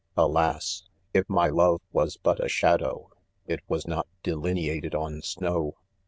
[0.17, 0.81] Alas
[1.13, 3.11] I if my loye was but a shadow,
[3.45, 5.75] it was not delineated on snow